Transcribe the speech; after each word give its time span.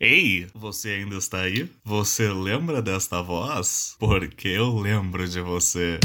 Ei, 0.00 0.46
você 0.54 0.90
ainda 0.90 1.16
está 1.16 1.40
aí? 1.40 1.68
Você 1.84 2.32
lembra 2.32 2.80
desta 2.80 3.20
voz? 3.20 3.96
Porque 3.98 4.46
eu 4.46 4.78
lembro 4.78 5.26
de 5.26 5.40
você. 5.40 5.98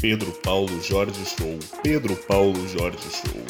Pedro 0.00 0.32
Paulo 0.42 0.82
Jorge 0.82 1.24
Show. 1.24 1.56
Pedro 1.84 2.16
Paulo 2.16 2.66
Jorge 2.66 2.98
Show. 2.98 3.44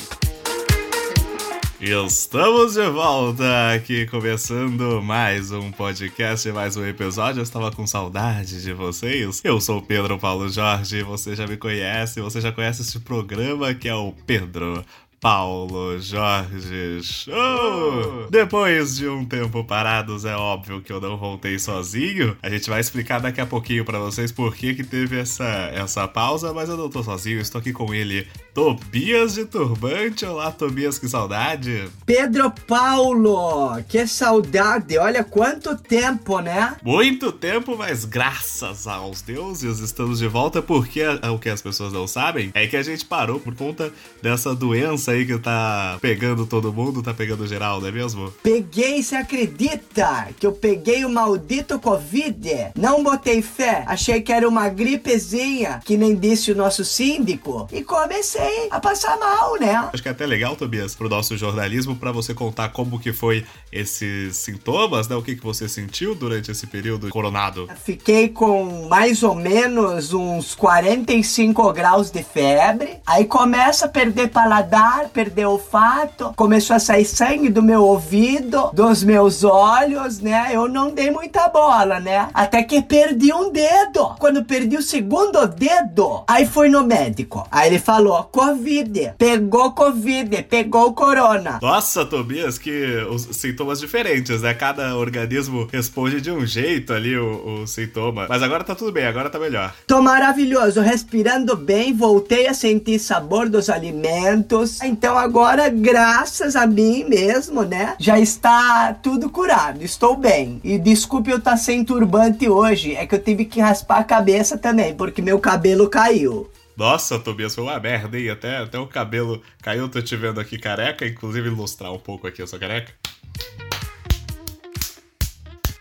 Estamos 1.81 2.75
de 2.75 2.87
volta 2.91 3.73
aqui, 3.73 4.05
começando 4.07 5.00
mais 5.00 5.50
um 5.53 5.73
podcast, 5.73 6.53
mais 6.53 6.77
um 6.77 6.85
episódio. 6.85 7.39
Eu 7.39 7.45
estava 7.45 7.71
com 7.73 7.87
saudade 7.87 8.61
de 8.61 8.75
vocês. 8.75 9.41
Eu 9.43 9.59
sou 9.59 9.79
o 9.79 9.82
Pedro 9.82 10.19
Paulo 10.19 10.50
Jorge, 10.50 11.03
você 11.03 11.35
já 11.35 11.46
me 11.46 11.57
conhece, 11.57 12.21
você 12.21 12.43
já 12.43 12.53
conhece 12.53 12.82
este 12.82 13.00
programa 13.00 13.73
que 13.73 13.89
é 13.89 13.95
o 13.95 14.12
Pedro 14.27 14.85
Paulo 15.21 15.98
Jorge 15.98 17.03
Show! 17.03 18.29
Depois 18.30 18.96
de 18.96 19.08
um 19.08 19.25
tempo 19.25 19.64
parados, 19.64 20.25
é 20.25 20.36
óbvio 20.36 20.81
que 20.81 20.93
eu 20.93 21.00
não 21.00 21.17
voltei 21.17 21.58
sozinho. 21.58 22.36
A 22.41 22.49
gente 22.49 22.71
vai 22.71 22.81
explicar 22.81 23.21
daqui 23.21 23.41
a 23.41 23.46
pouquinho 23.46 23.85
para 23.85 23.99
vocês 23.99 24.31
por 24.31 24.54
que, 24.54 24.75
que 24.75 24.85
teve 24.85 25.18
essa, 25.18 25.44
essa 25.75 26.07
pausa, 26.07 26.53
mas 26.53 26.68
eu 26.68 26.77
não 26.77 26.89
tô 26.89 27.03
sozinho, 27.03 27.41
estou 27.41 27.58
aqui 27.58 27.72
com 27.72 27.93
ele, 27.93 28.29
Tobias 28.54 29.35
de 29.35 29.44
Turbante. 29.44 30.25
Olá, 30.25 30.53
Tobias, 30.53 31.00
que 31.00 31.08
saudade! 31.08 31.89
Pedro 32.06 32.53
Paulo, 32.66 33.83
que 33.89 34.06
saudade! 34.06 34.98
Olha 34.98 35.25
quanto 35.25 35.77
tempo, 35.77 36.39
né? 36.39 36.77
Muito 36.83 37.33
tempo, 37.33 37.77
mas 37.77 38.05
graças 38.05 38.86
aos 38.86 39.20
deuses 39.20 39.80
estamos 39.80 40.20
de 40.20 40.28
volta, 40.28 40.62
porque 40.62 41.03
o 41.05 41.39
que 41.39 41.48
as 41.48 41.61
pessoas 41.61 41.92
não 41.92 42.06
sabem 42.06 42.53
é 42.55 42.69
que 42.69 42.77
a 42.77 42.83
gente 42.83 43.05
parou 43.05 43.41
por 43.41 43.55
conta 43.56 43.92
dessa 44.22 44.55
doença 44.55 45.08
aí 45.11 45.27
que 45.27 45.39
tá 45.39 45.98
pegando 46.00 46.47
todo 46.47 46.72
mundo, 46.72 47.03
tá 47.03 47.14
pegando 47.14 47.47
geral, 47.47 47.80
não 47.80 47.89
é 47.89 47.92
mesmo? 47.92 48.33
Peguei, 48.42 49.03
você 49.03 49.16
acredita? 49.16 50.28
Que 50.39 50.47
eu 50.47 50.53
peguei 50.53 51.05
o 51.05 51.10
maldito 51.10 51.78
Covid? 51.78 52.72
Não 52.77 53.02
botei 53.02 53.42
fé, 53.42 53.84
achei 53.86 54.20
que 54.20 54.33
era 54.33 54.48
uma 54.48 54.68
gripezinha, 54.68 55.80
que 55.84 55.96
nem 55.96 56.14
disse 56.14 56.52
o 56.52 56.56
nosso 56.56 56.84
síndico, 56.84 57.68
e 57.72 57.83
comecei 57.83 58.68
a 58.70 58.80
passar 58.80 59.18
mal, 59.18 59.58
né? 59.58 59.88
Acho 59.92 60.02
que 60.02 60.08
é 60.08 60.12
até 60.12 60.27
legal, 60.27 60.56
Tobias, 60.56 60.94
pro 60.94 61.08
nosso 61.08 61.36
jornalismo, 61.36 61.96
para 61.96 62.12
você 62.12 62.34
contar 62.34 62.70
como 62.70 62.98
que 62.98 63.12
foi 63.12 63.44
esses 63.72 64.36
sintomas, 64.36 65.08
né? 65.08 65.16
O 65.16 65.22
que, 65.22 65.36
que 65.36 65.42
você 65.42 65.68
sentiu 65.68 66.14
durante 66.14 66.50
esse 66.50 66.66
período 66.66 67.08
coronado? 67.08 67.68
Fiquei 67.84 68.28
com 68.28 68.88
mais 68.88 69.22
ou 69.22 69.34
menos 69.34 70.12
uns 70.12 70.55
45 70.55 71.72
graus 71.72 72.11
de 72.11 72.22
febre, 72.22 72.98
aí 73.06 73.24
começa 73.24 73.86
a 73.86 73.88
perder 73.88 74.28
paladar, 74.28 74.97
paladar, 74.98 75.08
perder 75.08 75.46
o 75.46 75.52
olfato, 75.52 76.32
começou 76.34 76.74
a 76.74 76.78
sair 76.78 77.04
sangue 77.04 77.48
do 77.48 77.62
meu 77.62 77.82
ouvido, 77.82 78.70
dos 78.72 79.05
meus 79.05 79.44
olhos, 79.44 80.20
né? 80.20 80.50
Eu 80.52 80.68
não 80.68 80.90
dei 80.90 81.10
muita 81.10 81.48
bola, 81.48 82.00
né? 82.00 82.28
Até 82.34 82.62
que 82.62 82.82
perdi 82.82 83.32
um 83.32 83.50
dedo. 83.50 84.14
Quando 84.18 84.44
perdi 84.44 84.77
o 84.77 84.82
segundo 84.82 85.46
dedo, 85.46 86.24
aí 86.27 86.46
foi 86.46 86.68
no 86.68 86.84
médico. 86.84 87.46
Aí 87.50 87.68
ele 87.68 87.78
falou: 87.78 88.24
Covid, 88.24 89.14
pegou 89.16 89.72
Covid, 89.72 90.42
pegou 90.44 90.88
o 90.88 90.92
corona. 90.92 91.58
Nossa, 91.62 92.05
Tobias, 92.05 92.58
que 92.58 92.96
os 93.10 93.28
sintomas 93.36 93.80
diferentes, 93.80 94.42
né? 94.42 94.55
Cada 94.55 94.96
organismo 94.96 95.68
responde 95.70 96.20
de 96.20 96.30
um 96.30 96.44
jeito 96.46 96.92
ali 96.92 97.16
o, 97.16 97.62
o 97.62 97.66
sintoma. 97.66 98.27
Mas 98.28 98.42
agora 98.42 98.64
tá 98.64 98.74
tudo 98.74 98.92
bem, 98.92 99.06
agora 99.06 99.30
tá 99.30 99.38
melhor. 99.38 99.74
Tô 99.86 100.02
maravilhoso, 100.02 100.80
respirando 100.80 101.56
bem, 101.56 101.94
voltei 101.94 102.46
a 102.46 102.55
sentir 102.55 102.98
sabor 102.98 103.48
dos 103.48 103.68
alimentos. 103.68 104.80
Então 104.89 105.19
agora, 105.19 105.69
graças 105.69 106.56
a 106.56 106.67
mim 106.67 107.05
mesmo, 107.05 107.62
né? 107.62 107.94
Já 107.98 108.19
está 108.19 108.95
tudo 108.95 109.28
curado. 109.28 109.83
Estou 109.84 110.17
bem. 110.17 110.61
E 110.64 110.78
desculpe 110.78 111.30
eu 111.30 111.36
estar 111.36 111.53
tá 111.53 111.56
sem 111.58 111.84
turbante 111.84 112.48
hoje. 112.48 112.95
É 112.95 113.06
que 113.06 113.14
eu 113.14 113.22
tive 113.22 113.45
que 113.45 113.61
raspar 113.61 113.98
a 113.98 114.05
cabeça 114.05 114.56
também, 114.56 114.95
porque 114.95 115.20
meu 115.20 115.39
cabelo 115.39 115.90
caiu. 115.90 116.51
Nossa, 116.74 117.18
Tobias, 117.18 117.55
foi 117.55 117.64
uma 117.64 117.79
merda, 117.79 118.18
hein? 118.18 118.30
Até, 118.30 118.58
até 118.58 118.79
o 118.79 118.86
cabelo 118.86 119.42
caiu, 119.61 119.89
tô 119.89 120.01
te 120.01 120.17
vendo 120.17 120.40
aqui 120.40 120.57
careca, 120.57 121.05
inclusive 121.05 121.48
ilustrar 121.48 121.92
um 121.92 121.98
pouco 121.98 122.27
aqui 122.27 122.41
a 122.41 122.46
sua 122.46 122.58
careca. 122.58 122.92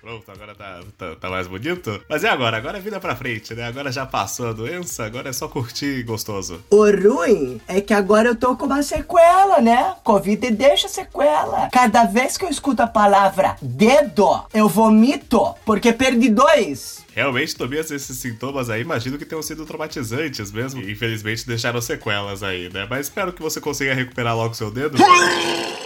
Pronto, 0.08 0.32
agora 0.32 0.56
tá, 0.56 0.80
tá, 0.98 1.16
tá, 1.20 1.30
mais 1.30 1.48
bonito. 1.48 2.02
Mas 2.08 2.24
e 2.24 2.28
agora? 2.28 2.56
Agora 2.56 2.78
é 2.78 2.80
vida 2.80 2.98
pra 2.98 3.14
frente, 3.14 3.54
né? 3.54 3.66
Agora 3.66 3.92
já 3.92 4.06
passou 4.06 4.48
a 4.48 4.54
doença, 4.54 5.04
agora 5.04 5.28
é 5.28 5.34
só 5.34 5.50
curtir 5.50 6.02
gostoso. 6.04 6.64
O 6.70 6.86
ruim 6.90 7.60
é 7.68 7.82
que 7.82 7.94
agora 7.94 8.30
eu 8.30 8.36
tô 8.38 8.56
com 8.56 8.68
uma 8.68 8.82
sequela, 8.82 9.60
né? 9.60 9.96
Covid 10.06 10.50
deixa 10.52 10.88
sequela. 10.88 11.68
Cada 11.74 12.06
vez 12.06 12.38
que 12.38 12.46
eu 12.46 12.50
escuto 12.50 12.82
a 12.82 12.88
palavra 12.88 13.58
dedo, 13.62 14.46
eu 14.54 14.70
vomito, 14.70 15.54
porque 15.66 15.92
perdi 15.92 16.30
dois. 16.30 17.06
Realmente, 17.18 17.56
Tobias, 17.56 17.90
esses 17.90 18.16
sintomas 18.18 18.70
aí, 18.70 18.82
imagino 18.82 19.18
que 19.18 19.26
tenham 19.26 19.42
sido 19.42 19.66
traumatizantes 19.66 20.52
mesmo. 20.52 20.84
E, 20.84 20.92
infelizmente, 20.92 21.48
deixaram 21.48 21.82
sequelas 21.82 22.44
aí, 22.44 22.72
né? 22.72 22.86
Mas 22.88 23.08
espero 23.08 23.34
que 23.34 23.42
você 23.42 23.60
consiga 23.60 23.92
recuperar 23.92 24.36
logo 24.36 24.54
seu 24.54 24.70
dedo. 24.70 25.00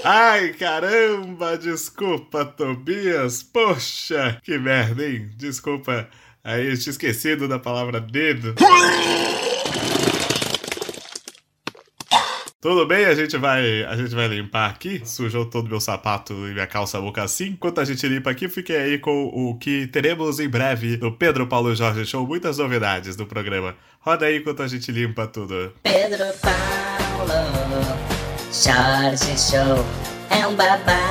Ai, 0.04 0.50
caramba! 0.50 1.58
Desculpa, 1.58 2.44
Tobias. 2.44 3.44
Poxa, 3.44 4.42
que 4.44 4.58
merda, 4.58 5.08
hein? 5.08 5.30
Desculpa. 5.38 6.10
Aí, 6.44 6.70
eu 6.70 6.78
tinha 6.78 6.92
esquecido 6.92 7.48
da 7.48 7.58
palavra 7.58 8.02
dedo. 8.02 8.54
Tudo 12.62 12.86
bem, 12.86 13.06
a 13.06 13.16
gente 13.16 13.36
vai, 13.38 13.84
a 13.86 13.98
gente 13.98 14.14
vai 14.14 14.28
limpar 14.28 14.70
aqui. 14.70 15.02
Sujou 15.04 15.48
todo 15.48 15.68
meu 15.68 15.82
sapato 15.82 16.32
e 16.32 16.54
minha 16.54 16.68
calça 16.68 17.02
boca 17.02 17.24
assim. 17.24 17.48
Enquanto 17.48 17.82
a 17.82 17.86
gente 17.86 18.08
limpa 18.08 18.30
aqui, 18.30 18.48
fiquei 18.48 18.78
aí 18.78 19.00
com 19.00 19.32
o 19.34 19.58
que 19.58 19.88
teremos 19.88 20.40
em 20.40 20.48
breve 20.48 20.96
no 20.98 21.12
Pedro 21.12 21.48
Paulo 21.48 21.76
Jorge 21.76 22.06
Show. 22.06 22.28
Muitas 22.28 22.60
novidades 22.60 23.16
do 23.16 23.26
programa. 23.26 23.76
Roda 24.00 24.28
aí 24.28 24.38
enquanto 24.38 24.62
a 24.62 24.68
gente 24.68 24.92
limpa 24.92 25.26
tudo. 25.26 25.74
Pedro 25.82 26.26
Paulo 26.40 27.34
Jorge 28.52 29.40
Show 29.40 29.84
é 30.30 30.46
um 30.46 30.56
babaca. 30.56 31.02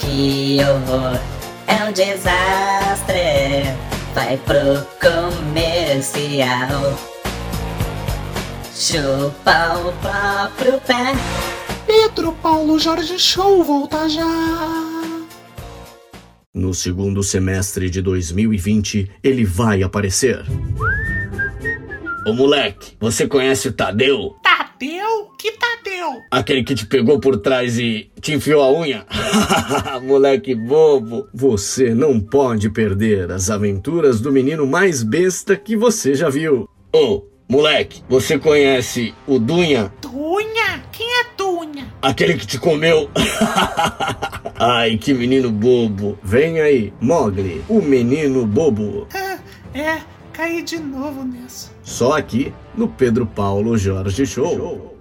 Que 0.00 0.58
horror, 0.64 1.20
é 1.68 1.84
um 1.84 1.92
desastre. 1.92 3.72
Vai 4.16 4.36
pro 4.36 4.84
comercial 4.98 6.98
chupa 8.74 9.78
o 9.78 9.92
próprio 10.00 10.80
pé. 10.80 11.14
Pedro 11.86 12.32
Paulo 12.32 12.78
Jorge 12.78 13.18
Show 13.18 13.62
volta 13.62 14.08
já. 14.08 14.24
No 16.52 16.74
segundo 16.74 17.22
semestre 17.22 17.88
de 17.88 18.00
2020, 18.00 19.10
ele 19.22 19.44
vai 19.44 19.82
aparecer. 19.82 20.44
Ô 22.26 22.32
moleque, 22.32 22.96
você 22.98 23.26
conhece 23.26 23.68
o 23.68 23.72
Tadeu? 23.72 24.36
Tadeu? 24.42 25.30
Que 25.38 25.52
Tadeu? 25.52 26.20
Aquele 26.30 26.64
que 26.64 26.74
te 26.74 26.86
pegou 26.86 27.20
por 27.20 27.36
trás 27.38 27.78
e 27.78 28.10
te 28.20 28.32
enfiou 28.32 28.62
a 28.62 28.72
unha? 28.72 29.04
moleque 30.02 30.54
bobo. 30.54 31.28
Você 31.34 31.94
não 31.94 32.18
pode 32.18 32.70
perder 32.70 33.30
as 33.30 33.50
aventuras 33.50 34.20
do 34.20 34.32
menino 34.32 34.66
mais 34.66 35.02
besta 35.02 35.56
que 35.56 35.76
você 35.76 36.14
já 36.14 36.30
viu. 36.30 36.68
Ô, 36.92 36.98
oh, 36.98 37.33
Moleque, 37.54 38.02
você 38.08 38.36
conhece 38.36 39.14
o 39.28 39.38
Dunha? 39.38 39.92
Dunha? 40.02 40.82
Quem 40.90 41.06
é 41.20 41.24
Dunha? 41.38 41.86
Aquele 42.02 42.36
que 42.36 42.44
te 42.44 42.58
comeu. 42.58 43.08
Ai, 44.58 44.98
que 44.98 45.14
menino 45.14 45.52
bobo. 45.52 46.18
Vem 46.20 46.60
aí, 46.60 46.92
Mogli, 47.00 47.64
o 47.68 47.80
menino 47.80 48.44
bobo. 48.44 49.06
É, 49.14 49.78
é, 49.78 50.02
caí 50.32 50.62
de 50.62 50.80
novo 50.80 51.22
nessa. 51.22 51.70
Só 51.84 52.18
aqui 52.18 52.52
no 52.76 52.88
Pedro 52.88 53.24
Paulo 53.24 53.78
Jorge 53.78 54.26
Show. 54.26 54.56
Show. 54.56 54.93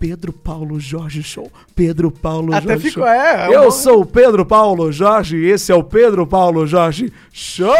Pedro 0.00 0.32
Paulo 0.32 0.80
Jorge 0.80 1.22
Show. 1.22 1.52
Pedro 1.76 2.10
Paulo 2.10 2.54
Até 2.54 2.68
Jorge 2.68 2.88
ficou, 2.88 3.04
Show. 3.04 3.12
É, 3.12 3.52
é 3.52 3.54
Eu 3.54 3.70
sou 3.70 4.00
o 4.00 4.06
Pedro 4.06 4.46
Paulo 4.46 4.90
Jorge 4.90 5.36
e 5.36 5.50
esse 5.50 5.70
é 5.70 5.74
o 5.74 5.84
Pedro 5.84 6.26
Paulo 6.26 6.66
Jorge 6.66 7.12
Show! 7.30 7.74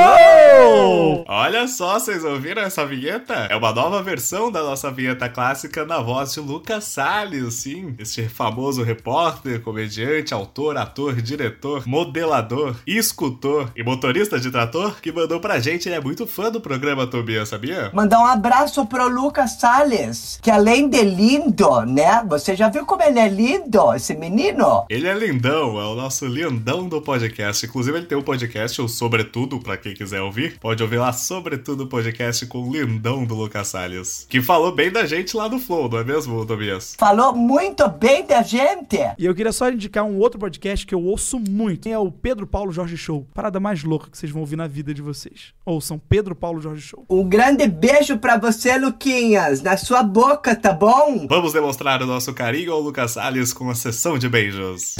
Olha 1.26 1.66
só, 1.66 1.98
vocês 1.98 2.22
ouviram 2.22 2.60
essa 2.60 2.84
vinheta? 2.84 3.32
É 3.48 3.56
uma 3.56 3.72
nova 3.72 4.02
versão 4.02 4.52
da 4.52 4.62
nossa 4.62 4.90
vinheta 4.90 5.30
clássica 5.30 5.86
na 5.86 6.00
voz 6.00 6.34
de 6.34 6.40
Lucas 6.40 6.84
Salles, 6.84 7.54
sim. 7.54 7.94
Este 7.98 8.28
famoso 8.28 8.82
repórter, 8.82 9.62
comediante, 9.62 10.34
autor, 10.34 10.76
ator, 10.76 11.22
diretor, 11.22 11.88
modelador, 11.88 12.76
escultor 12.86 13.70
e 13.74 13.82
motorista 13.82 14.38
de 14.38 14.50
trator 14.50 15.00
que 15.00 15.10
mandou 15.10 15.40
pra 15.40 15.58
gente. 15.58 15.88
Ele 15.88 15.96
é 15.96 16.00
muito 16.00 16.26
fã 16.26 16.50
do 16.50 16.60
programa 16.60 17.06
Tobias, 17.06 17.48
sabia? 17.48 17.90
Mandar 17.94 18.20
um 18.20 18.26
abraço 18.26 18.84
pro 18.84 19.08
Lucas 19.08 19.52
Salles, 19.52 20.38
que 20.42 20.50
além 20.50 20.86
de 20.86 21.02
lindo, 21.02 21.80
né? 21.86 22.09
Né? 22.10 22.24
Você 22.28 22.56
já 22.56 22.68
viu 22.68 22.84
como 22.84 23.02
ele 23.02 23.20
é 23.20 23.28
lindo, 23.28 23.94
esse 23.94 24.14
menino? 24.14 24.84
Ele 24.90 25.06
é 25.06 25.14
lindão, 25.14 25.80
é 25.80 25.84
o 25.84 25.94
nosso 25.94 26.26
lindão 26.26 26.88
do 26.88 27.00
podcast. 27.00 27.64
Inclusive, 27.64 27.98
ele 27.98 28.06
tem 28.06 28.18
um 28.18 28.22
podcast, 28.22 28.82
o 28.82 28.88
Sobretudo, 28.88 29.60
pra 29.60 29.76
quem 29.76 29.94
quiser 29.94 30.20
ouvir. 30.20 30.58
Pode 30.58 30.82
ouvir 30.82 30.98
lá, 30.98 31.12
Sobretudo 31.12 31.86
Podcast 31.86 32.44
com 32.46 32.68
o 32.68 32.72
lindão 32.72 33.24
do 33.24 33.34
Lucas 33.34 33.68
Salles. 33.68 34.26
Que 34.28 34.42
falou 34.42 34.74
bem 34.74 34.90
da 34.90 35.06
gente 35.06 35.36
lá 35.36 35.48
no 35.48 35.60
Flow, 35.60 35.88
não 35.88 35.98
é 35.98 36.04
mesmo, 36.04 36.44
Tobias? 36.44 36.96
Falou 36.98 37.32
muito 37.32 37.88
bem 37.88 38.26
da 38.26 38.42
gente. 38.42 38.98
E 39.16 39.24
eu 39.24 39.34
queria 39.34 39.52
só 39.52 39.70
indicar 39.70 40.04
um 40.04 40.18
outro 40.18 40.40
podcast 40.40 40.84
que 40.84 40.94
eu 40.94 41.02
ouço 41.02 41.38
muito. 41.38 41.88
É 41.88 41.98
o 41.98 42.10
Pedro 42.10 42.46
Paulo 42.46 42.72
Jorge 42.72 42.96
Show. 42.96 43.26
Parada 43.32 43.60
mais 43.60 43.84
louca 43.84 44.10
que 44.10 44.18
vocês 44.18 44.32
vão 44.32 44.40
ouvir 44.40 44.56
na 44.56 44.66
vida 44.66 44.92
de 44.92 45.02
vocês. 45.02 45.52
Ouçam 45.64 46.00
Pedro 46.08 46.34
Paulo 46.34 46.60
Jorge 46.60 46.82
Show. 46.82 47.04
Um 47.08 47.28
grande 47.28 47.68
beijo 47.68 48.18
pra 48.18 48.36
você, 48.36 48.76
Luquinhas, 48.78 49.62
na 49.62 49.76
sua 49.76 50.02
boca, 50.02 50.56
tá 50.56 50.72
bom? 50.72 51.26
Vamos 51.28 51.52
demonstrar 51.52 51.99
o 52.04 52.06
nosso 52.06 52.32
carinho 52.32 52.72
ao 52.72 52.80
Lucas 52.80 53.12
Salles 53.12 53.52
com 53.52 53.70
a 53.70 53.74
sessão 53.74 54.18
de 54.18 54.28
beijos. 54.28 54.94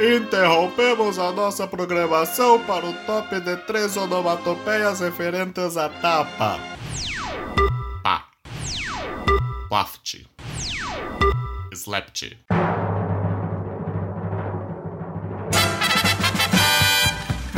Interrompemos 0.00 1.18
a 1.18 1.30
nossa 1.30 1.66
programação 1.66 2.58
para 2.64 2.86
o 2.86 2.92
top 3.06 3.40
de 3.40 3.56
três 3.66 3.96
onomatopeias 3.96 5.00
referentes 5.00 5.76
à 5.76 5.88
tapa. 5.88 6.81
Pá. 9.72 9.78
Waft. 9.78 10.26
Slept. 11.72 12.36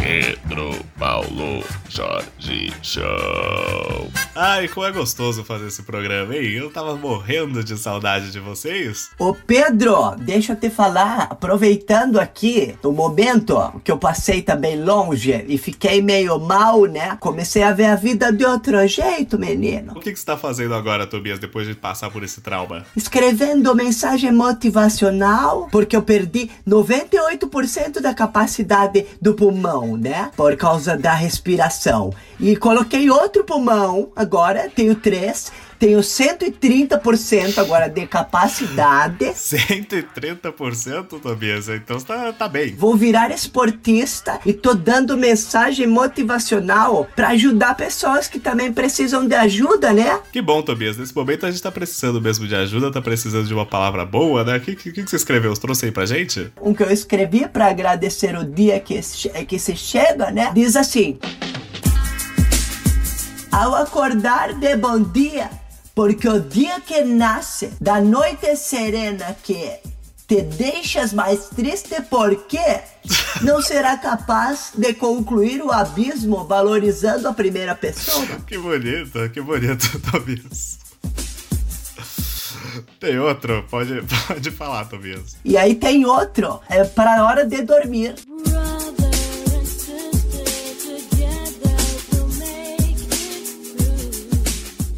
Pedro 0.04 0.84
Paulo 0.98 1.64
Jorge 1.88 2.70
Show. 2.82 4.10
Ai, 4.34 4.68
como 4.68 4.84
é 4.84 4.92
gostoso 4.92 5.44
fazer 5.44 5.68
esse 5.68 5.82
programa, 5.82 6.34
hein? 6.36 6.52
Eu 6.54 6.70
tava 6.70 6.94
morrendo 6.94 7.64
de 7.64 7.78
saudade 7.78 8.30
de 8.30 8.38
vocês. 8.38 9.10
Ô 9.18 9.32
Pedro, 9.32 10.14
deixa 10.18 10.52
eu 10.52 10.56
te 10.56 10.68
falar, 10.68 11.28
aproveitando 11.30 12.20
aqui 12.20 12.74
o 12.82 12.92
momento 12.92 13.80
que 13.82 13.90
eu 13.90 13.96
passei 13.96 14.42
também 14.42 14.82
longe 14.82 15.44
e 15.48 15.56
fiquei 15.56 16.02
meio 16.02 16.38
mal, 16.38 16.84
né? 16.84 17.16
Comecei 17.18 17.62
a 17.62 17.72
ver 17.72 17.86
a 17.86 17.96
vida 17.96 18.30
de 18.30 18.44
outro 18.44 18.86
jeito, 18.86 19.38
menino. 19.38 19.92
O 19.96 20.00
que, 20.00 20.12
que 20.12 20.18
você 20.18 20.26
tá 20.26 20.36
fazendo 20.36 20.74
agora, 20.74 21.06
Tobias, 21.06 21.38
depois 21.38 21.66
de 21.66 21.74
passar 21.74 22.10
por 22.10 22.22
esse 22.22 22.42
trauma? 22.42 22.84
Escrevendo 22.94 23.74
mensagem 23.74 24.32
motivacional, 24.32 25.68
porque 25.72 25.96
eu 25.96 26.02
perdi 26.02 26.50
98% 26.68 28.00
da 28.00 28.12
capacidade 28.12 29.06
do 29.22 29.32
pulmão, 29.34 29.93
né? 29.96 30.30
Por 30.36 30.56
causa 30.56 30.96
da 30.96 31.14
respiração. 31.14 32.12
E 32.38 32.56
coloquei 32.56 33.10
outro 33.10 33.44
pulmão, 33.44 34.10
agora 34.14 34.70
tenho 34.74 34.94
três, 34.94 35.52
tenho 35.78 36.00
130% 36.00 37.58
agora 37.58 37.88
de 37.88 38.06
capacidade. 38.06 39.26
130%, 39.26 41.20
Tobias? 41.20 41.68
Então 41.68 42.00
tá, 42.00 42.32
tá 42.32 42.48
bem. 42.48 42.74
Vou 42.74 42.96
virar 42.96 43.30
esportista 43.30 44.38
e 44.44 44.52
tô 44.52 44.74
dando 44.74 45.16
mensagem 45.16 45.86
motivacional 45.86 47.08
pra 47.14 47.28
ajudar 47.28 47.74
pessoas 47.74 48.28
que 48.28 48.38
também 48.38 48.72
precisam 48.72 49.26
de 49.26 49.34
ajuda, 49.34 49.92
né? 49.92 50.20
Que 50.32 50.40
bom, 50.40 50.62
Tobias. 50.62 50.96
Nesse 50.96 51.14
momento 51.14 51.46
a 51.46 51.50
gente 51.50 51.62
tá 51.62 51.70
precisando 51.70 52.20
mesmo 52.20 52.46
de 52.46 52.54
ajuda, 52.54 52.90
tá 52.90 53.00
precisando 53.00 53.46
de 53.46 53.54
uma 53.54 53.66
palavra 53.66 54.04
boa, 54.04 54.44
né? 54.44 54.56
O 54.56 54.60
que, 54.60 54.76
que, 54.76 54.92
que 54.92 55.10
você 55.10 55.16
escreveu? 55.16 55.54
Você 55.54 55.60
trouxe 55.60 55.86
aí 55.86 55.92
pra 55.92 56.06
gente? 56.06 56.52
Um 56.60 56.74
que 56.74 56.82
eu 56.82 56.90
escrevi 56.90 57.48
pra 57.48 57.66
agradecer 57.66 58.36
o 58.36 58.44
dia 58.44 58.80
que, 58.80 59.00
que 59.46 59.58
se 59.58 59.76
chega, 59.76 60.30
né? 60.30 60.50
Diz 60.54 60.76
assim: 60.76 61.18
Ao 63.50 63.74
acordar 63.74 64.52
de 64.54 64.76
bom 64.76 65.00
dia, 65.00 65.50
porque 65.94 66.28
o 66.28 66.40
dia 66.40 66.80
que 66.80 67.02
nasce, 67.04 67.72
da 67.80 68.00
noite 68.00 68.56
serena 68.56 69.36
que 69.42 69.78
te 70.26 70.42
deixas 70.42 71.12
mais 71.12 71.48
triste 71.50 72.00
porque 72.10 72.58
não 73.42 73.62
será 73.62 73.96
capaz 73.96 74.72
de 74.76 74.94
concluir 74.94 75.62
o 75.62 75.70
abismo 75.70 76.44
valorizando 76.44 77.28
a 77.28 77.32
primeira 77.32 77.74
pessoa. 77.74 78.26
Que 78.46 78.58
bonito, 78.58 79.28
que 79.30 79.40
bonito, 79.40 80.00
Tobias. 80.10 80.78
Tem 82.98 83.18
outro? 83.18 83.64
Pode, 83.70 84.02
pode 84.26 84.50
falar, 84.50 84.86
Tobias. 84.86 85.36
E 85.44 85.56
aí 85.56 85.74
tem 85.74 86.04
outro, 86.04 86.60
é 86.68 86.84
para 86.84 87.20
a 87.20 87.24
hora 87.24 87.46
de 87.46 87.62
dormir. 87.62 88.14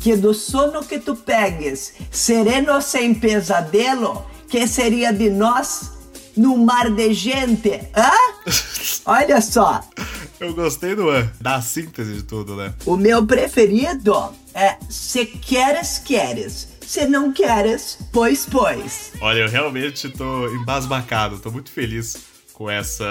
Que 0.07 0.17
do 0.17 0.33
sono 0.33 0.85
que 0.85 1.01
tu 1.01 1.17
pegues, 1.17 1.95
sereno 2.13 2.81
sem 2.81 3.13
pesadelo, 3.13 4.25
que 4.49 4.65
seria 4.69 5.13
de 5.13 5.29
nós 5.29 5.91
no 6.37 6.57
mar 6.59 6.93
de 6.93 7.13
gente? 7.13 7.73
Hã? 7.93 8.13
Olha 9.05 9.41
só, 9.41 9.81
Eu 10.39 10.55
gostei 10.55 10.95
do 10.95 11.11
an, 11.11 11.29
da 11.41 11.61
síntese 11.61 12.15
de 12.15 12.23
tudo, 12.23 12.55
né? 12.55 12.73
o 12.87 12.97
meu 12.97 13.27
preferido 13.27 14.33
é 14.55 14.77
se 14.89 15.27
queres, 15.27 15.99
queres. 15.99 16.69
Se 16.87 17.05
não 17.07 17.33
queres, 17.33 17.99
pois, 18.13 18.47
pois. 18.49 19.11
Olha, 19.21 19.41
eu 19.41 19.49
realmente 19.49 20.09
tô 20.09 20.47
embasbacado, 20.51 21.41
tô 21.41 21.51
muito 21.51 21.73
feliz 21.73 22.17
com 22.53 22.71
essa. 22.71 23.05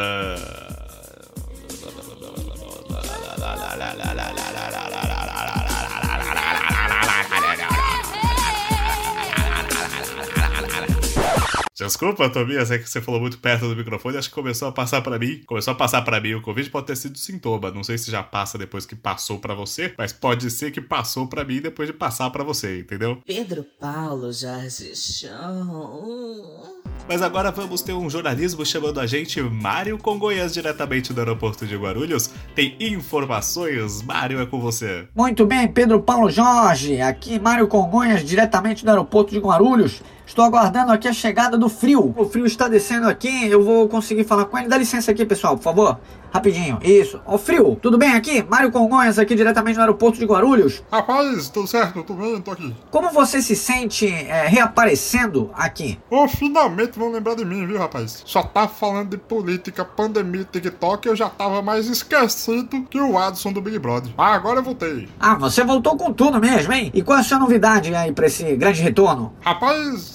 Desculpa, 11.86 12.30
Tobias, 12.30 12.72
é 12.72 12.78
que 12.78 12.90
você 12.90 13.00
falou 13.00 13.22
muito 13.22 13.38
perto 13.38 13.68
do 13.68 13.76
microfone, 13.76 14.18
acho 14.18 14.30
que 14.30 14.36
começou 14.36 14.68
a 14.68 14.72
passar 14.72 15.02
pra 15.02 15.20
mim. 15.20 15.42
Começou 15.46 15.72
a 15.72 15.76
passar 15.76 16.02
pra 16.02 16.20
mim. 16.20 16.34
O 16.34 16.42
Covid 16.42 16.70
pode 16.70 16.88
ter 16.88 16.96
sido 16.96 17.18
sintoma. 17.18 17.70
Não 17.72 17.84
sei 17.84 17.98
se 17.98 18.10
já 18.10 18.24
passa 18.24 18.58
depois 18.58 18.86
que 18.86 18.96
passou 18.96 19.40
pra 19.40 19.54
você, 19.54 19.94
mas 19.98 20.12
pode 20.12 20.50
ser 20.50 20.72
que 20.72 20.82
passou 20.82 21.28
pra 21.28 21.44
mim 21.44 21.62
depois 21.62 21.88
de 21.88 21.94
passar 21.94 22.30
pra 22.32 22.44
você, 22.44 22.80
entendeu? 22.80 23.22
Pedro 23.26 23.66
Paulo 23.80 24.34
Jorge 24.34 24.96
Show. 24.96 26.84
Mas 27.08 27.22
agora 27.22 27.52
vamos 27.52 27.82
ter 27.82 27.94
um 27.94 28.10
jornalismo 28.10 28.66
chamando 28.66 29.00
a 29.00 29.06
gente 29.06 29.40
Mário 29.42 29.98
Congonhas, 29.98 30.54
diretamente 30.54 31.14
do 31.14 31.20
aeroporto 31.20 31.66
de 31.66 31.76
Guarulhos. 31.76 32.32
Tem 32.56 32.76
informações, 32.80 34.02
Mário, 34.02 34.40
é 34.40 34.46
com 34.46 34.60
você. 34.60 35.08
Muito 35.16 35.46
bem, 35.46 35.68
Pedro 35.68 36.02
Paulo 36.02 36.32
Jorge, 36.32 37.00
aqui 37.00 37.38
Mário 37.38 37.68
Congonhas, 37.68 38.26
diretamente 38.26 38.84
do 38.84 38.90
aeroporto 38.90 39.32
de 39.32 39.40
Guarulhos. 39.40 40.02
Estou 40.26 40.44
aguardando 40.44 40.92
aqui 40.92 41.08
a 41.08 41.14
chegada 41.14 41.58
do 41.58 41.70
frio. 41.70 42.14
O 42.18 42.26
frio 42.26 42.46
está 42.46 42.68
descendo 42.68 43.08
aqui, 43.08 43.48
eu 43.48 43.64
vou 43.64 43.88
conseguir 43.88 44.24
falar 44.24 44.46
com 44.46 44.58
ele. 44.58 44.68
Dá 44.68 44.78
licença 44.78 45.12
aqui, 45.12 45.26
pessoal, 45.26 45.56
por 45.56 45.64
favor. 45.64 46.00
Rapidinho, 46.36 46.80
isso. 46.84 47.22
Ô, 47.26 47.38
frio, 47.38 47.78
tudo 47.82 47.98
bem 47.98 48.12
aqui? 48.14 48.44
Mário 48.44 48.70
Congonhas 48.70 49.18
aqui 49.18 49.36
diretamente 49.36 49.76
do 49.76 49.80
aeroporto 49.80 50.20
de 50.20 50.26
Guarulhos. 50.26 50.84
Rapaz, 50.92 51.48
tudo 51.48 51.66
certo? 51.66 52.04
Tudo 52.04 52.22
bem? 52.22 52.42
Tô 52.42 52.52
aqui. 52.52 52.76
Como 52.92 53.10
você 53.10 53.42
se 53.42 53.56
sente 53.56 54.06
é, 54.06 54.46
reaparecendo 54.46 55.50
aqui? 55.54 55.98
Ô, 56.10 56.28
finalmente 56.28 57.00
vão 57.00 57.10
lembrar 57.10 57.36
de 57.36 57.46
mim, 57.46 57.66
viu, 57.66 57.78
rapaz? 57.78 58.22
Só 58.26 58.44
tava 58.44 58.68
falando 58.68 59.12
de 59.12 59.18
política, 59.18 59.86
pandemia 59.86 60.46
TikTok, 60.52 61.08
eu 61.08 61.16
já 61.16 61.30
tava 61.30 61.62
mais 61.62 61.88
esquecido 61.88 62.84
que 62.90 63.00
o 63.00 63.18
Adson 63.18 63.54
do 63.54 63.62
Big 63.62 63.80
Brother. 63.80 64.12
Ah, 64.18 64.34
agora 64.34 64.60
eu 64.60 64.64
voltei. 64.64 65.08
Ah, 65.18 65.36
você 65.36 65.64
voltou 65.64 65.96
com 65.96 66.12
tudo 66.12 66.42
mesmo, 66.42 66.74
hein? 66.74 66.92
E 66.94 67.02
qual 67.02 67.18
é 67.18 67.22
a 67.22 67.24
sua 67.24 67.40
novidade 67.40 67.96
aí 67.96 68.12
pra 68.12 68.28
esse 68.28 68.58
grande 68.58 68.82
retorno? 68.82 69.32
Rapaz, 69.40 70.15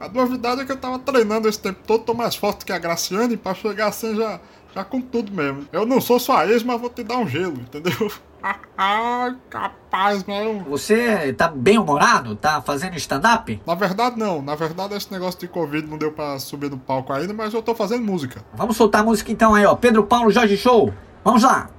a 0.00 0.08
novidade 0.08 0.60
é 0.60 0.64
que 0.64 0.72
eu 0.72 0.76
tava 0.76 0.98
treinando 0.98 1.48
esse 1.48 1.58
tempo 1.58 1.80
todo, 1.86 2.04
tô 2.04 2.14
mais 2.14 2.36
forte 2.36 2.64
que 2.64 2.72
a 2.72 2.78
Graciane 2.78 3.36
pra 3.36 3.54
chegar 3.54 3.88
assim 3.88 4.14
já, 4.16 4.40
já 4.74 4.84
com 4.84 5.00
tudo 5.00 5.32
mesmo. 5.32 5.66
Eu 5.72 5.86
não 5.86 6.00
sou 6.00 6.18
sua 6.20 6.46
ex, 6.46 6.62
mas 6.62 6.80
vou 6.80 6.90
te 6.90 7.02
dar 7.02 7.18
um 7.18 7.28
gelo, 7.28 7.58
entendeu? 7.58 8.12
Ai, 8.76 9.34
capaz, 9.48 10.22
mesmo. 10.24 10.64
Você 10.64 11.32
tá 11.32 11.48
bem 11.48 11.78
humorado? 11.78 12.36
Tá 12.36 12.60
fazendo 12.60 12.94
stand-up? 12.96 13.62
Na 13.66 13.74
verdade, 13.74 14.18
não. 14.18 14.42
Na 14.42 14.54
verdade, 14.54 14.94
esse 14.94 15.10
negócio 15.10 15.40
de 15.40 15.48
Covid 15.48 15.86
não 15.88 15.96
deu 15.96 16.12
pra 16.12 16.38
subir 16.38 16.70
no 16.70 16.76
palco 16.76 17.10
ainda, 17.12 17.32
mas 17.32 17.54
eu 17.54 17.62
tô 17.62 17.74
fazendo 17.74 18.04
música. 18.04 18.44
Vamos 18.52 18.76
soltar 18.76 19.00
a 19.00 19.04
música 19.04 19.32
então 19.32 19.54
aí, 19.54 19.64
ó. 19.64 19.74
Pedro 19.74 20.04
Paulo 20.04 20.30
Jorge 20.30 20.58
Show. 20.58 20.92
Vamos 21.24 21.42
lá. 21.42 21.70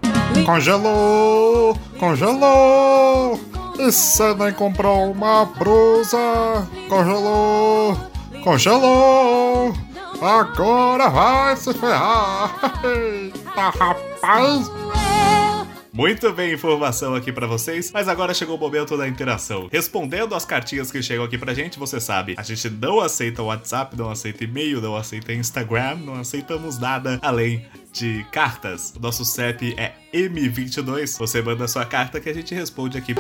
Congelou, 0.44 1.78
congelou. 2.00 3.40
E 3.78 3.92
você 3.92 4.34
nem 4.36 4.54
comprou 4.54 5.12
uma 5.12 5.46
brusa? 5.46 6.18
Congelou, 6.88 7.98
congelou. 8.44 9.74
Agora 10.22 11.10
vai 11.10 11.56
se 11.58 11.74
ferrar. 11.74 12.82
Eita, 12.84 13.70
rapaz. 13.70 14.72
Muito 15.96 16.34
bem, 16.34 16.54
informação 16.54 17.16
aqui 17.16 17.32
pra 17.32 17.48
vocês, 17.48 17.90
mas 17.94 18.10
agora 18.10 18.34
chegou 18.34 18.58
o 18.58 18.60
momento 18.60 18.98
da 18.98 19.08
interação. 19.08 19.70
Respondendo 19.72 20.36
as 20.36 20.44
cartinhas 20.44 20.92
que 20.92 21.02
chegam 21.02 21.24
aqui 21.24 21.38
pra 21.38 21.54
gente, 21.54 21.80
você 21.80 22.02
sabe, 22.02 22.36
a 22.38 22.44
gente 22.44 22.70
não 22.70 23.00
aceita 23.00 23.42
WhatsApp, 23.42 23.96
não 23.96 24.10
aceita 24.10 24.44
e-mail, 24.44 24.82
não 24.82 24.98
aceita 24.98 25.32
Instagram, 25.32 25.96
não 26.04 26.16
aceitamos 26.16 26.78
nada 26.78 27.18
além 27.22 27.66
de 27.94 28.26
cartas. 28.30 28.94
O 28.94 29.00
nosso 29.00 29.24
CEP 29.24 29.74
é 29.78 29.94
M22. 30.14 31.18
Você 31.18 31.42
manda 31.42 31.66
sua 31.66 31.86
carta 31.86 32.20
que 32.20 32.28
a 32.28 32.34
gente 32.34 32.54
responde 32.54 32.98
aqui. 32.98 33.16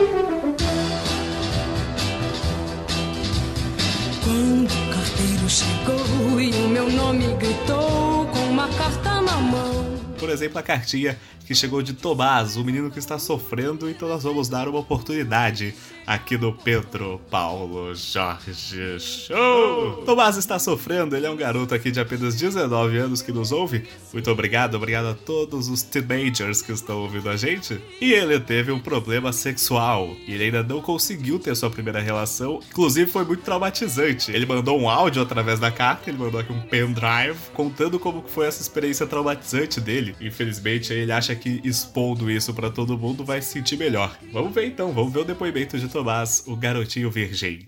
Nome 6.89 7.25
gritou 7.36 8.25
com 8.27 8.50
uma 8.50 8.68
carta 8.70 9.22
na 9.22 9.38
mão. 9.38 9.96
Por 10.20 10.30
exemplo, 10.30 10.60
a 10.60 10.63
cartinha 10.63 11.18
que 11.46 11.54
chegou 11.54 11.82
de 11.82 11.94
Tomás, 11.94 12.58
o 12.58 12.63
menino 12.63 12.89
que 12.89 13.00
está 13.00 13.20
sofrendo, 13.20 13.89
então 13.89 14.08
nós 14.08 14.24
vamos 14.24 14.50
dar 14.50 14.68
uma 14.68 14.80
oportunidade 14.80 15.75
aqui 16.06 16.38
no 16.38 16.54
Pedro 16.54 17.20
Paulo 17.30 17.94
Jorge 17.96 19.00
Show. 19.00 20.04
Tomás 20.06 20.38
está 20.38 20.60
sofrendo, 20.60 21.16
ele 21.16 21.26
é 21.26 21.30
um 21.30 21.36
garoto 21.36 21.74
aqui 21.74 21.92
de 21.92 22.00
apenas 22.00 22.36
19 22.36 22.98
anos 22.98 23.22
que 23.22 23.32
nos 23.32 23.52
ouve. 23.52 23.86
Muito 24.14 24.30
obrigado, 24.30 24.76
obrigado 24.76 25.08
a 25.08 25.14
todos 25.14 25.68
os 25.68 25.82
teenagers 25.82 26.62
que 26.62 26.72
estão 26.72 27.02
ouvindo 27.02 27.30
a 27.30 27.36
gente. 27.36 27.82
E 28.00 28.14
ele 28.14 28.40
teve 28.40 28.72
um 28.72 28.80
problema 28.80 29.34
sexual 29.34 30.16
e 30.28 30.34
ele 30.34 30.46
ainda 30.46 30.64
não 30.64 30.82
conseguiu 30.82 31.40
ter 31.40 31.56
sua 31.56 31.70
primeira 31.70 32.00
relação, 32.00 32.60
inclusive 32.70 33.10
foi 33.10 33.26
muito 33.26 33.44
traumatizante. 33.44 34.32
Ele 34.32 34.46
mandou 34.46 34.80
um 34.80 34.90
áudio 34.90 35.22
através 35.22 35.60
da 35.60 35.72
carta, 35.72 36.10
ele 36.10 36.18
mandou 36.18 36.40
aqui 36.40 36.52
um 36.52 36.62
pendrive 36.62 37.38
contando 37.54 38.00
como 38.00 38.24
foi 38.28 38.48
essa 38.48 38.62
experiência 38.62 39.08
traumatizante 39.08 39.82
dele. 39.82 40.16
Infelizmente, 40.22 40.94
ele 40.94 41.12
acha 41.12 41.36
que 41.36 41.62
expondo 41.64 42.30
isso 42.30 42.54
pra 42.54 42.70
todo 42.70 42.98
mundo 42.98 43.24
vai 43.24 43.42
se 43.42 43.54
sentir 43.54 43.78
melhor. 43.78 44.16
Vamos 44.32 44.54
ver 44.54 44.66
então, 44.68 44.92
vamos 44.92 45.12
ver 45.12 45.20
o 45.20 45.26
depoimento 45.26 45.78
de 45.78 45.88
Tomás, 45.96 46.44
o 46.46 46.58
garotinho 46.58 47.10
virgem. 47.10 47.68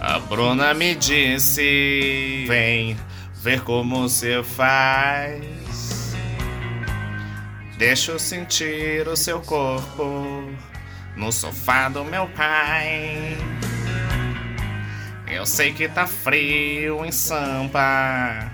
A 0.00 0.18
Bruna 0.28 0.74
me 0.74 0.96
disse: 0.96 2.44
Vem 2.48 2.96
ver 3.40 3.60
como 3.60 4.08
você 4.08 4.42
faz. 4.42 6.16
Deixa 7.78 8.10
eu 8.10 8.18
sentir 8.18 9.06
o 9.06 9.14
seu 9.14 9.40
corpo 9.42 10.42
no 11.16 11.30
sofá 11.30 11.88
do 11.88 12.04
meu 12.04 12.26
pai. 12.30 13.38
Eu 15.30 15.44
sei 15.44 15.72
que 15.72 15.86
tá 15.88 16.06
frio 16.06 17.04
em 17.04 17.12
Sampa, 17.12 18.50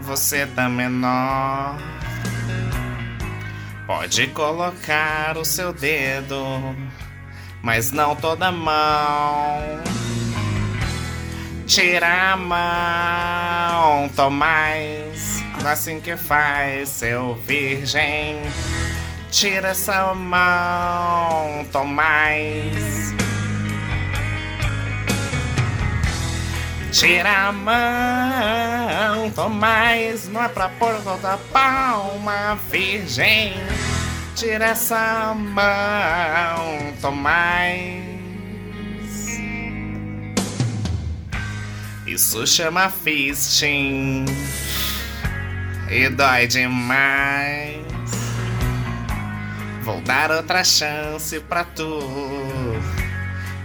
você 0.00 0.46
tá 0.46 0.68
menor. 0.68 1.76
Pode 3.86 4.28
colocar 4.28 5.36
o 5.36 5.44
seu 5.44 5.70
dedo, 5.72 6.42
mas 7.62 7.92
não 7.92 8.16
toda 8.16 8.50
mão. 8.50 9.82
Tira 11.66 12.32
a 12.32 12.36
mão, 12.36 14.08
Tomás, 14.10 15.42
assim 15.64 16.00
que 16.00 16.16
faz, 16.16 16.88
seu 16.88 17.34
virgem. 17.46 18.40
Tira 19.30 19.68
essa 19.68 20.14
mão, 20.14 21.66
Tomás. 21.70 23.23
Tira 26.94 27.48
a 27.48 27.52
mão, 27.52 29.28
Tomás, 29.32 30.28
não 30.28 30.44
é 30.44 30.48
pra 30.48 30.68
pôr 30.68 30.94
toda 31.02 31.36
palma, 31.52 32.56
virgem. 32.70 33.52
Tira 34.36 34.66
essa 34.66 35.34
mão, 35.34 36.92
Tomás. 37.00 38.00
Isso 42.06 42.46
chama 42.46 42.88
fisting 42.88 44.26
e 45.90 46.08
dói 46.10 46.46
demais. 46.46 47.84
Vou 49.82 50.00
dar 50.02 50.30
outra 50.30 50.62
chance 50.62 51.40
pra 51.40 51.64
tu. 51.64 51.98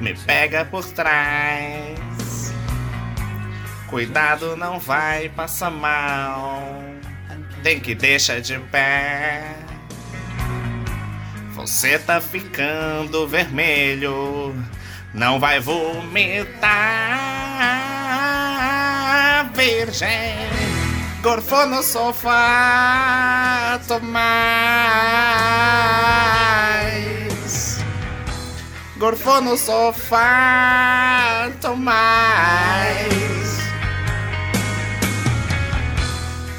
Me 0.02 0.16
pega 0.16 0.66
por 0.66 0.84
trás. 0.84 1.99
Cuidado, 3.90 4.56
não 4.56 4.80
vai 4.80 5.30
passar 5.30 5.72
mal. 5.72 6.62
Tem 7.64 7.80
que 7.80 7.96
deixar 7.96 8.40
de 8.40 8.60
pé. 8.72 9.56
Você 11.54 11.98
tá 11.98 12.22
ficando 12.22 13.28
vermelho. 13.28 14.56
Não 15.14 15.40
vai 15.40 15.60
vomitar, 15.60 16.70
virgem. 19.56 20.38
Gorfou 21.24 21.66
no 21.68 21.82
sofá, 21.82 23.80
Tomás. 23.88 24.20
Gorfou 28.98 29.42
no 29.42 29.58
sofá, 29.58 31.50
Tomás. 31.60 33.29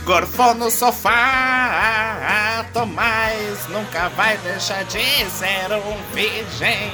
Gorfou 0.05 0.55
no 0.55 0.71
sofá, 0.71 2.65
Tomás. 2.73 3.69
Nunca 3.69 4.09
vai 4.11 4.37
deixar 4.39 4.85
de 4.85 4.99
ser 5.31 5.73
um 5.73 6.15
virgem. 6.15 6.93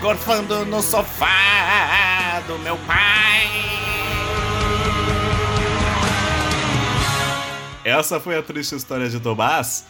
Gorfando 0.00 0.64
no 0.64 0.80
sofá 0.82 2.42
do 2.46 2.58
meu 2.60 2.76
pai. 2.78 3.48
Essa 7.84 8.20
foi 8.20 8.38
a 8.38 8.42
triste 8.42 8.76
história 8.76 9.08
de 9.08 9.18
Tomás. 9.18 9.84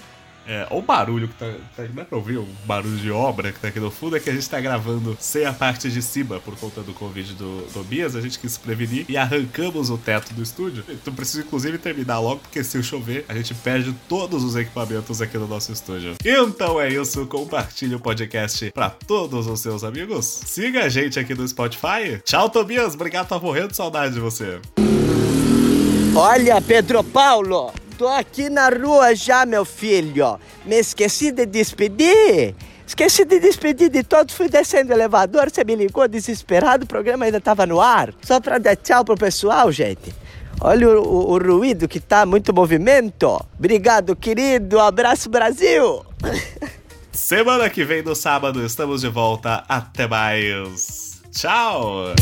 É, 0.46 0.66
o 0.70 0.82
barulho 0.82 1.28
que 1.28 1.34
tá, 1.34 1.52
tá. 1.76 1.84
Dá 1.92 2.04
pra 2.04 2.18
ouvir 2.18 2.38
o 2.38 2.46
barulho 2.64 2.96
de 2.96 3.10
obra 3.10 3.52
que 3.52 3.60
tá 3.60 3.68
aqui 3.68 3.80
no 3.80 3.90
fundo 3.90 4.16
é 4.16 4.20
que 4.20 4.30
a 4.30 4.32
gente 4.32 4.48
tá 4.48 4.60
gravando 4.60 5.16
sem 5.20 5.44
a 5.44 5.52
parte 5.52 5.90
de 5.90 6.02
cima 6.02 6.40
por 6.40 6.56
conta 6.56 6.80
do 6.82 6.92
Covid 6.92 7.34
do 7.34 7.66
Tobias. 7.72 8.16
A 8.16 8.20
gente 8.20 8.38
quis 8.38 8.52
se 8.52 8.60
prevenir 8.60 9.04
e 9.08 9.16
arrancamos 9.16 9.90
o 9.90 9.98
teto 9.98 10.32
do 10.34 10.42
estúdio. 10.42 10.84
Então 10.88 11.14
preciso 11.14 11.40
inclusive 11.40 11.78
terminar 11.78 12.18
logo, 12.18 12.40
porque 12.40 12.62
se 12.64 12.82
chover, 12.82 13.24
a 13.28 13.34
gente 13.34 13.54
perde 13.54 13.94
todos 14.08 14.42
os 14.42 14.56
equipamentos 14.56 15.20
aqui 15.22 15.38
no 15.38 15.46
nosso 15.46 15.72
estúdio. 15.72 16.16
Então 16.24 16.80
é 16.80 16.88
isso, 16.88 17.26
compartilhe 17.26 17.94
o 17.94 18.00
podcast 18.00 18.70
pra 18.72 18.90
todos 18.90 19.46
os 19.46 19.60
seus 19.60 19.84
amigos. 19.84 20.24
Siga 20.26 20.84
a 20.84 20.88
gente 20.88 21.18
aqui 21.18 21.34
no 21.34 21.46
Spotify. 21.46 22.20
Tchau, 22.24 22.48
Tobias. 22.50 22.94
Obrigado, 22.94 23.28
tô 23.28 23.38
morrendo 23.40 23.68
de 23.68 23.76
saudade 23.76 24.14
de 24.14 24.20
você. 24.20 24.60
Olha, 26.14 26.60
Pedro 26.60 27.02
Paulo, 27.02 27.72
tô 27.98 28.08
aqui 28.08 28.48
na 28.50 28.68
rua 28.68 29.14
já, 29.14 29.44
meu 29.46 29.64
filho. 29.64 30.38
Me 30.64 30.76
esqueci 30.76 31.30
de 31.32 31.46
despedir. 31.46 32.54
Esqueci 32.86 33.24
de 33.24 33.38
despedir 33.40 33.88
de 33.88 34.02
todos, 34.02 34.34
fui 34.34 34.48
descendo 34.48 34.90
o 34.90 34.92
elevador, 34.92 35.50
você 35.50 35.64
me 35.64 35.74
ligou 35.74 36.06
desesperado, 36.06 36.84
o 36.84 36.86
programa 36.86 37.24
ainda 37.24 37.40
tava 37.40 37.64
no 37.64 37.80
ar. 37.80 38.12
Só 38.22 38.38
pra 38.40 38.58
dar 38.58 38.76
tchau 38.76 39.04
pro 39.04 39.16
pessoal, 39.16 39.72
gente. 39.72 40.14
Olha 40.60 40.88
o, 40.88 41.02
o- 41.02 41.32
o 41.32 41.38
ruído 41.38 41.88
que 41.88 41.98
tá, 41.98 42.26
muito 42.26 42.52
movimento. 42.52 43.40
Obrigado, 43.58 44.14
querido. 44.14 44.78
Abraço, 44.78 45.30
Brasil. 45.30 46.04
Semana 47.12 47.70
que 47.70 47.84
vem, 47.84 48.02
no 48.02 48.14
sábado, 48.14 48.64
estamos 48.64 49.00
de 49.00 49.08
volta. 49.08 49.64
Até 49.68 50.06
mais. 50.06 51.20
Tchau! 51.30 52.14